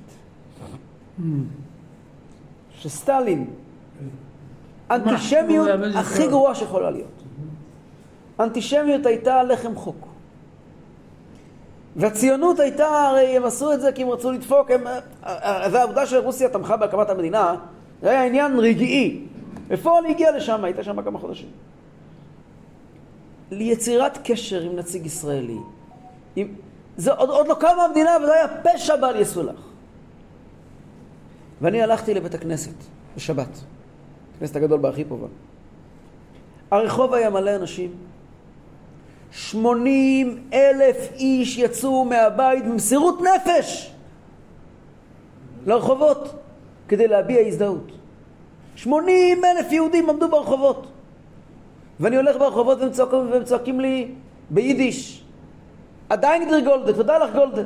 שסטלין, 2.71 3.47
אנטישמיות 4.91 5.69
הכי 5.95 6.27
גרועה 6.27 6.55
שיכולה 6.55 6.91
להיות. 6.91 7.23
אנטישמיות 8.39 9.05
הייתה 9.05 9.43
לחם 9.43 9.75
חוק. 9.75 10.07
והציונות 11.95 12.59
הייתה, 12.59 12.87
הרי 12.87 13.37
הם 13.37 13.45
עשו 13.45 13.73
את 13.73 13.81
זה 13.81 13.91
כי 13.91 14.03
הם 14.03 14.09
רצו 14.09 14.31
לדפוק, 14.31 14.71
הם, 14.71 14.83
והעובדה 15.71 16.05
שרוסיה 16.05 16.49
תמכה 16.49 16.77
בהקמת 16.77 17.09
המדינה, 17.09 17.55
זה 18.01 18.09
היה 18.09 18.25
עניין 18.25 18.59
רגעי. 18.59 19.21
בפועל 19.67 20.05
היא 20.05 20.13
הגיעה 20.13 20.31
לשם, 20.31 20.63
הייתה 20.63 20.83
שם 20.83 21.01
כמה 21.01 21.19
חודשים. 21.19 21.49
ליצירת 23.51 24.17
קשר 24.23 24.61
עם 24.61 24.75
נציג 24.75 25.05
ישראלי. 25.05 25.57
עם... 26.35 26.47
זה 26.97 27.13
עוד, 27.13 27.29
עוד 27.29 27.47
לא 27.47 27.53
קמה 27.53 27.85
המדינה, 27.85 28.11
וזה 28.23 28.33
היה 28.33 28.47
פשע 28.63 28.95
בל 28.95 29.15
יסולח. 29.19 29.71
ואני 31.61 31.81
הלכתי 31.81 32.13
לבית 32.13 32.33
הכנסת 32.33 32.73
בשבת, 33.15 33.59
הכנסת 34.37 34.55
הגדול 34.55 34.79
בארכיפובה. 34.79 35.27
הרחוב 36.71 37.13
היה 37.13 37.29
מלא 37.29 37.55
אנשים. 37.55 37.91
80 39.31 40.43
אלף 40.53 40.97
איש 41.15 41.57
יצאו 41.57 42.05
מהבית 42.05 42.65
במסירות 42.65 43.19
נפש 43.21 43.91
לרחובות 45.65 46.35
כדי 46.87 47.07
להביע 47.07 47.47
הזדהות. 47.47 47.91
80 48.75 49.45
אלף 49.45 49.71
יהודים 49.71 50.09
עמדו 50.09 50.29
ברחובות. 50.29 50.87
ואני 51.99 52.15
הולך 52.15 52.37
ברחובות 52.37 52.77
והם 53.31 53.43
צועקים 53.43 53.79
לי 53.79 54.11
ביידיש, 54.49 55.23
עדיין 56.11 56.45
גדיר 56.45 56.59
גולדה, 56.59 56.93
תודה 56.93 57.17
לך 57.17 57.35
גולדה. 57.35 57.61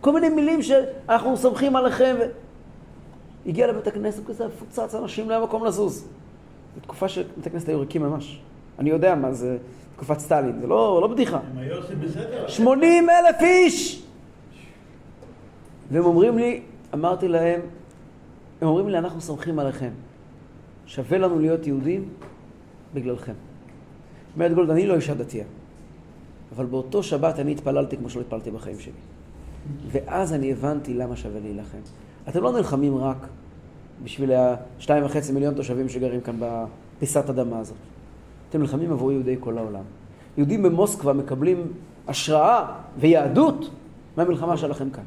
כל 0.00 0.12
מיני 0.12 0.28
מילים 0.28 0.62
שאנחנו 0.62 1.36
סומכים 1.36 1.76
עליכם. 1.76 2.16
ו... 2.20 2.24
הגיע 3.46 3.66
לבית 3.66 3.86
הכנסת 3.86 4.26
כזה 4.26 4.46
מפוצץ, 4.46 4.94
אנשים 4.94 5.28
לא 5.28 5.34
היה 5.34 5.44
מקום 5.44 5.64
לזוז. 5.64 6.00
זו 6.00 6.80
תקופה 6.80 7.08
שבית 7.08 7.46
הכנסת 7.46 7.68
היו 7.68 7.80
ריקים 7.80 8.02
ממש. 8.02 8.40
אני 8.78 8.90
יודע 8.90 9.14
מה 9.14 9.32
זה 9.32 9.58
תקופת 9.96 10.18
סטלין, 10.18 10.60
זה 10.60 10.66
לא, 10.66 10.98
לא 11.02 11.06
בדיחה. 11.06 11.36
הם 11.36 11.58
היו 11.58 11.76
עושים 11.76 12.00
בסדר. 12.00 12.48
80 12.48 13.10
אלף 13.10 13.40
איש! 13.40 14.02
והם 15.90 16.04
אומרים 16.04 16.38
לי, 16.38 16.62
אמרתי 16.94 17.28
להם, 17.28 17.60
הם 18.60 18.68
אומרים 18.68 18.88
לי, 18.88 18.98
אנחנו 18.98 19.20
סומכים 19.20 19.58
עליכם. 19.58 19.90
שווה 20.86 21.18
לנו 21.18 21.38
להיות 21.38 21.66
יהודים 21.66 22.08
בגללכם. 22.94 23.34
אומרת 24.34 24.54
גולד, 24.54 24.70
אני 24.70 24.86
לא 24.86 24.94
אישה 24.94 25.14
דתייה, 25.14 25.44
אבל 26.56 26.66
באותו 26.66 27.02
שבת 27.02 27.38
אני 27.38 27.52
התפללתי 27.52 27.96
כמו 27.96 28.10
שלא 28.10 28.20
התפללתי 28.20 28.50
בחיים 28.50 28.80
שלי. 28.80 28.92
ואז 29.90 30.32
אני 30.32 30.52
הבנתי 30.52 30.94
למה 30.94 31.16
שווה 31.16 31.40
להילחם. 31.40 31.78
אתם 32.28 32.42
לא 32.42 32.52
נלחמים 32.52 32.96
רק 32.96 33.26
בשביל 34.04 34.30
השתיים 34.78 35.04
וחצי 35.04 35.32
מיליון 35.32 35.54
תושבים 35.54 35.88
שגרים 35.88 36.20
כאן 36.20 36.36
בפיסת 36.38 37.30
אדמה 37.30 37.58
הזאת. 37.58 37.76
אתם 38.50 38.60
נלחמים 38.60 38.92
עבור 38.92 39.12
יהודי 39.12 39.36
כל 39.40 39.58
העולם. 39.58 39.82
יהודים 40.36 40.62
במוסקבה 40.62 41.12
מקבלים 41.12 41.72
השראה 42.08 42.66
ויהדות 42.98 43.70
מהמלחמה 44.16 44.56
שלכם 44.56 44.90
כאן. 44.90 45.04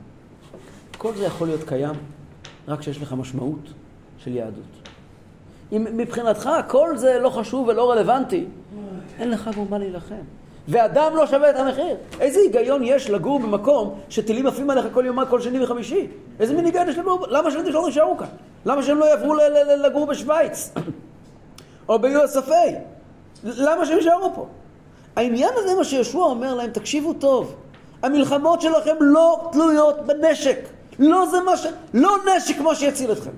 כל 0.97 1.13
זה 1.15 1.25
יכול 1.25 1.47
להיות 1.47 1.63
קיים 1.63 1.95
רק 2.67 2.79
כשיש 2.79 3.01
לך 3.01 3.13
משמעות 3.13 3.73
של 4.17 4.35
יהדות. 4.35 4.89
אם 5.71 5.88
מבחינתך 5.97 6.50
כל 6.67 6.97
זה 6.97 7.19
לא 7.19 7.29
חשוב 7.29 7.67
ולא 7.67 7.91
רלוונטי, 7.91 8.45
אין 9.19 9.29
לך 9.29 9.50
כבר 9.53 9.77
להילחם. 9.77 10.15
ואדם 10.67 11.15
לא 11.15 11.25
שווה 11.25 11.50
את 11.50 11.55
המחיר. 11.55 11.96
איזה 12.20 12.39
היגיון 12.39 12.82
יש 12.84 13.10
לגור 13.10 13.39
במקום 13.39 14.00
שטילים 14.10 14.48
עפים 14.48 14.70
עליך 14.70 14.86
כל 14.93 15.03
יומיים, 15.05 15.27
כל 15.27 15.41
שני 15.41 15.63
וחמישי? 15.63 16.08
איזה 16.39 16.53
מין 16.53 16.65
היגיון 16.65 16.89
יש 16.89 16.98
לגור? 16.98 17.25
למה 17.29 17.51
שהילדים 17.51 17.72
שלו 17.72 17.82
לא 17.82 17.88
יישארו 17.88 18.17
כאן? 18.17 18.27
למה 18.65 18.84
שהם 18.84 18.98
לא 18.98 19.05
יעברו 19.05 19.36
לגור 19.84 20.05
בשוויץ? 20.05 20.74
או 21.89 22.00
ב-USFA? 22.00 22.74
למה 23.43 23.86
שהם 23.86 23.98
יישארו 23.98 24.36
פה? 24.36 24.48
העניין 25.15 25.50
הזה, 25.55 25.75
מה 25.75 25.84
שיהושע 25.84 26.17
אומר 26.17 26.55
להם, 26.55 26.70
תקשיבו 26.70 27.13
טוב, 27.13 27.55
המלחמות 28.03 28.62
שלכם 28.62 28.96
לא 29.00 29.50
תלויות 29.51 30.05
בנשק. 30.05 30.60
לא 31.00 31.25
זה 31.32 31.39
מה 31.39 31.58
ש... 31.58 31.65
לא 31.93 32.15
נשק 32.36 32.60
מה 32.62 32.75
שיציל 32.75 33.12
אתכם. 33.12 33.32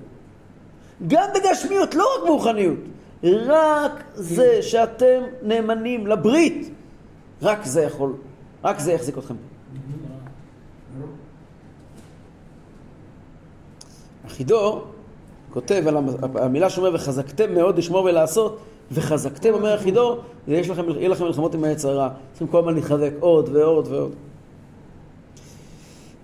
גם 1.06 1.26
בגשמיות, 1.34 1.94
לא 1.94 2.04
רק 2.16 2.26
ברוחניות. 2.26 2.78
רק 3.24 4.04
זה 4.14 4.62
שאתם 4.62 5.22
נאמנים 5.42 6.06
לברית, 6.06 6.70
רק 7.42 7.64
זה 7.64 7.82
יכול, 7.82 8.12
רק 8.64 8.78
זה 8.78 8.92
יחזיק 8.92 9.18
אתכם. 9.18 9.34
החידור 14.26 14.84
כותב 15.50 15.82
על 15.88 15.96
המ- 15.96 16.08
המילה 16.34 16.70
שאומר 16.70 16.94
וחזקתם 16.94 17.54
מאוד 17.54 17.78
לשמור 17.78 18.04
ולעשות 18.04 18.58
וחזקתם 18.92 19.54
אומר 19.54 19.74
החידור 19.74 20.18
יש 20.48 20.70
לכם, 20.70 20.90
יהיה 20.90 21.08
לכם 21.08 21.24
מלחמות 21.24 21.54
עם 21.54 21.64
היצר 21.64 21.90
הרע 21.90 22.08
צריכים 22.32 22.48
כל 22.48 22.58
הזמן 22.58 22.74
להתחזק 22.74 23.10
עוד 23.20 23.48
ועוד 23.52 23.88
ועוד. 23.88 24.12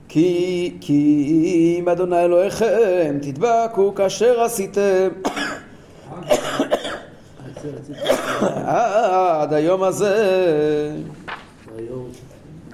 כי, 0.09 0.77
כי 0.81 1.77
אם 1.81 1.89
אדוני 1.89 2.25
אלוהיכם 2.25 3.19
תדבקו 3.23 3.95
כאשר 3.95 4.41
עשיתם 4.41 5.09
עד 8.67 9.53
היום 9.53 9.83
הזה. 9.83 10.93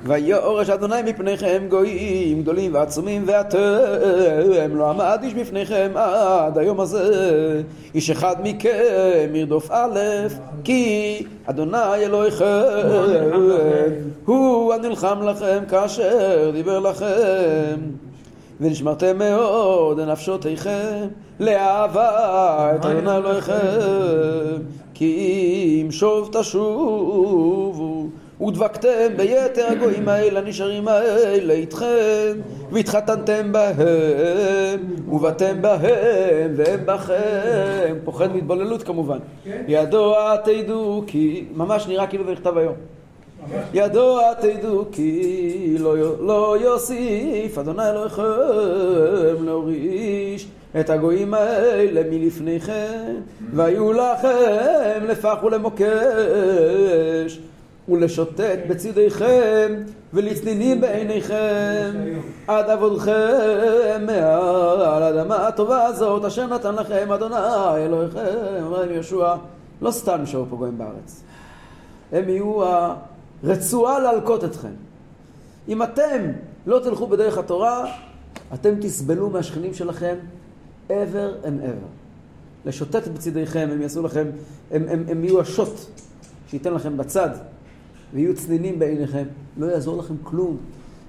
ויורש 0.04 0.70
אדוני 0.70 1.02
מפניכם 1.04 1.62
גויים 1.68 2.42
גדולים 2.42 2.74
ועצומים 2.74 3.24
ואתם 3.26 4.76
לא 4.76 4.90
עמד 4.90 5.18
איש 5.22 5.34
בפניכם 5.34 5.90
עד 5.94 6.58
היום 6.58 6.80
הזה. 6.80 7.62
איש 7.94 8.10
אחד 8.10 8.36
מכם 8.42 9.30
ירדוף 9.34 9.70
א' 9.70 9.98
כי 10.64 11.22
אדוני 11.46 11.94
אלוהיכם 11.96 12.46
הוא 14.24 14.74
הנלחם 14.74 15.22
לכם 15.22 15.58
כאשר 15.68 16.50
דיבר 16.52 16.78
לכם. 16.78 17.76
ונשמרתם 18.60 19.18
מאוד 19.18 20.00
לנפשותיכם 20.00 21.06
לאהבה 21.40 22.70
את 22.74 22.86
אדוני 22.86 23.16
אלוהיכם 23.16 23.54
כי 24.98 25.82
אם 25.84 25.90
שוב 25.90 26.30
תשובו 26.32 28.06
ודבקתם 28.40 29.16
ביתר 29.16 29.66
הגויים 29.66 30.08
האלה 30.08 30.40
הנשארים 30.40 30.88
האלה 30.88 31.54
איתכם 31.54 32.32
והתחתנתם 32.72 33.52
בהם 33.52 34.80
ובאתם 35.08 35.62
בהם 35.62 36.54
והם 36.56 36.80
בכם. 36.86 37.94
פוחד 38.04 38.32
מהתבוללות 38.32 38.82
כמובן. 38.82 39.18
ידוע 39.68 40.36
תדעו 40.36 41.02
כי 41.06 41.44
ממש 41.54 41.86
נראה 41.86 42.06
כאילו 42.06 42.24
זה 42.24 42.32
נכתב 42.32 42.58
היום. 42.58 42.74
ידוע 43.74 44.34
תדעו 44.34 44.84
כי 44.92 45.76
לא, 45.78 45.96
לא 46.26 46.56
יוסיף 46.60 47.58
אדוני 47.58 47.90
אלוהיכם 47.90 49.44
להוריש 49.44 50.48
את 50.80 50.90
הגויים 50.90 51.34
האלה 51.34 52.02
מלפניכם 52.10 53.14
והיו 53.52 53.92
לכם 53.92 55.04
לפח 55.08 55.38
ולמוקש 55.42 55.88
ולשוטט 57.88 58.58
בצדיכם 58.68 59.74
ולצנינים 60.14 60.80
בעיניכם 60.80 61.90
עד 62.46 62.70
עבודכם 62.70 64.06
מעל 64.06 65.02
האדמה 65.02 65.48
הטובה 65.48 65.84
הזאת 65.84 66.24
אשר 66.24 66.46
נתן 66.46 66.74
לכם 66.74 67.12
אדוני 67.12 67.36
אלוהיכם 67.76 68.20
אומר 68.62 68.80
להם 68.80 68.92
יהושע 68.92 69.34
לא 69.82 69.90
סתם 69.90 70.18
נשארו 70.22 70.46
פה 70.50 70.56
גויים 70.56 70.78
בארץ. 70.78 71.22
הם 72.12 72.28
יהיו 72.28 72.62
הרצועה 73.42 73.98
להלקות 73.98 74.44
אתכם. 74.44 74.72
אם 75.68 75.82
אתם 75.82 76.32
לא 76.66 76.78
תלכו 76.78 77.06
בדרך 77.06 77.38
התורה 77.38 77.92
אתם 78.54 78.74
תסבלו 78.80 79.30
מהשכנים 79.30 79.74
שלכם 79.74 80.14
ever 80.90 81.44
and 81.44 81.64
ever 81.64 81.88
לשוטט 82.64 83.08
בצדיכם 83.08 83.68
הם 83.72 83.82
יעשו 83.82 84.02
לכם 84.02 84.26
הם, 84.70 84.82
הם, 84.88 85.04
הם 85.08 85.24
יהיו 85.24 85.40
השוט 85.40 85.74
שייתן 86.50 86.74
לכם 86.74 86.96
בצד 86.96 87.30
ויהיו 88.14 88.34
צנינים 88.34 88.78
בעיניכם, 88.78 89.24
לא 89.56 89.66
יעזור 89.66 89.98
לכם 89.98 90.14
כלום. 90.22 90.56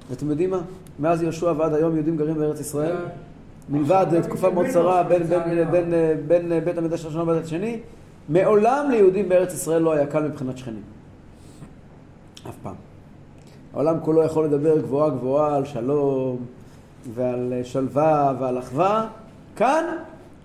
ואתם 0.10 0.30
יודעים 0.30 0.50
מה? 0.50 0.62
מאז 1.00 1.22
יהושע 1.22 1.54
ועד 1.58 1.74
היום 1.74 1.96
יהודים 1.96 2.18
גרים 2.18 2.36
בארץ 2.36 2.60
ישראל, 2.60 2.96
מלבד 3.70 4.22
תקופה 4.22 4.50
מאוד 4.50 4.66
קצרה 4.66 5.04
בין, 5.04 5.24
בין, 5.24 5.72
בין, 5.72 5.72
בין, 5.72 6.50
בין 6.50 6.66
בית 6.66 6.78
המקדש 6.78 7.06
הראשון 7.06 7.30
לבית 7.30 7.44
השני, 7.46 7.80
מעולם 8.30 8.92
ליהודים 8.92 9.30
בארץ 9.30 9.54
ישראל 9.54 9.82
לא 9.82 9.94
היה 9.94 10.06
קל 10.06 10.28
מבחינת 10.28 10.58
שכנים. 10.58 10.82
אף 12.50 12.56
פעם. 12.64 12.76
העולם 13.74 13.98
כולו 14.02 14.24
יכול 14.24 14.46
לדבר 14.46 14.80
גבוהה 14.80 15.10
גבוהה 15.10 15.56
על 15.56 15.66
שלום 15.66 16.38
ועל 17.14 17.54
שלווה 17.64 18.34
ועל 18.40 18.60
אחווה. 18.60 19.08
כאן, 19.60 19.86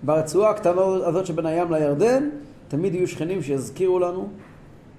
ברצועה 0.03 0.49
הקטנה 0.49 0.81
הזאת 0.81 1.25
שבין 1.25 1.45
הים 1.45 1.73
לירדן, 1.73 2.29
תמיד 2.67 2.95
יהיו 2.95 3.07
שכנים 3.07 3.41
שיזכירו 3.41 3.99
לנו 3.99 4.27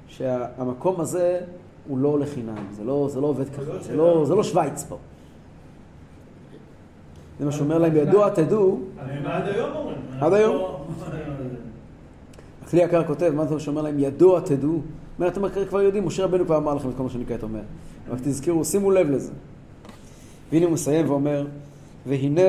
שהמקום 0.08 1.00
הזה 1.00 1.40
הוא 1.88 1.98
לא 1.98 2.18
לחינם, 2.18 2.66
זה 2.72 2.84
לא, 2.84 3.08
זה 3.10 3.20
לא 3.20 3.26
עובד 3.26 3.48
ככה, 3.48 3.78
זה 3.80 3.96
לא, 3.96 4.24
זה 4.26 4.34
לא 4.34 4.42
שווייץ 4.42 4.84
פה. 4.88 4.98
זה 7.38 7.44
מה 7.44 7.52
שאומר 7.52 7.78
להם, 7.78 7.96
ידוע 7.96 8.30
תדעו, 8.30 8.80
עד 9.26 9.48
היום 9.48 9.70
אומרים. 9.76 9.98
עד 10.20 10.32
היום? 10.32 10.62
הכלי 12.64 12.82
יקר 12.82 13.04
כותב, 13.04 13.32
מה 13.34 13.46
זה 13.46 13.60
שאומר 13.60 13.82
להם, 13.82 13.98
ידוע 13.98 14.40
תדעו? 14.40 14.80
אומר, 15.18 15.28
אתם 15.28 15.40
כבר 15.68 15.82
יודעים, 15.82 16.06
משה 16.06 16.24
רבנו 16.24 16.44
כבר 16.44 16.56
אמר 16.56 16.74
לכם 16.74 16.88
את 16.88 16.94
כל 16.96 17.02
מה 17.02 17.10
שאני 17.10 17.26
כעת 17.26 17.42
אומר. 17.42 17.60
רק 18.10 18.18
תזכרו, 18.22 18.64
שימו 18.64 18.90
לב 18.90 19.10
לזה. 19.10 19.32
והנה 20.52 20.64
הוא 20.64 20.72
מסיים 20.72 21.10
ואומר, 21.10 21.46
והנה 22.06 22.42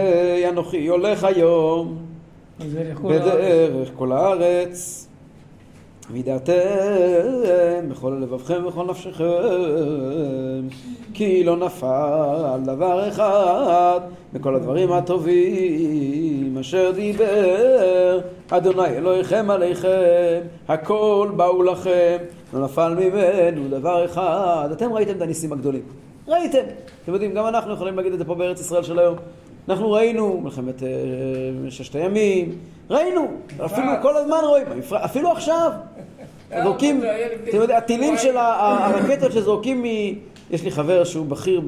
אנוכי 0.50 0.88
הולך 0.88 1.24
היום 1.24 1.98
בדרך 3.04 3.90
כל 3.96 4.12
הארץ. 4.12 5.08
וידעתם 6.12 6.54
בכל 7.90 8.20
לבבכם 8.22 8.66
ובכל 8.66 8.86
נפשכם 8.86 9.26
כי 11.14 11.44
לא 11.44 11.58
נפל 11.58 12.60
דבר 12.66 13.08
אחד 13.08 14.00
מכל 14.34 14.56
הדברים 14.56 14.92
הטובים 14.92 16.58
אשר 16.60 16.92
דיבר 16.96 18.20
אדוני 18.50 18.88
אלוהיכם 18.88 19.50
עליכם 19.50 20.40
הכל 20.68 21.30
באו 21.36 21.64
לכם 21.64 22.18
לא 22.54 22.66
נפל 22.66 22.96
ממנו 22.96 23.68
דבר 23.70 24.06
אחד. 24.06 24.70
אתם 24.72 24.94
ראיתם 24.94 25.18
את 25.18 25.22
הניסים 25.22 25.54
הגדולים? 25.54 25.84
ראיתם? 26.28 26.64
אתם 27.04 27.14
יודעים 27.14 27.34
גם 27.34 27.48
אנחנו 27.48 27.74
יכולים 27.74 27.98
להגיד 27.98 28.14
את 28.14 28.20
זה 28.20 28.26
פה 28.26 28.36
בארץ 28.36 28.60
ישראל 28.60 28.84
של 28.84 29.00
היום 29.00 29.16
אנחנו 29.70 29.92
ראינו 29.92 30.42
מלחמת 30.44 30.84
אה, 30.84 30.90
ששת 31.70 31.96
הימים 31.96 32.56
ראינו 32.90 33.28
אפילו 33.66 33.88
כל 34.02 34.18
הזמן 34.18 34.38
רואים 34.44 34.66
אפילו 34.92 35.32
עכשיו 35.32 35.72
זורקים, 36.64 37.02
אתם 37.50 37.58
יודעים, 37.58 37.78
הטילים 37.78 38.18
של 38.18 38.38
הרקטות 38.38 39.32
שזורקים 39.32 39.82
מ... 39.82 39.86
יש 40.52 40.64
לי 40.64 40.72
חבר 40.72 41.04
שהוא 41.04 41.26
בכיר 41.26 41.62